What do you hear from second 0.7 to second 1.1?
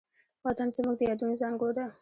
زموږ د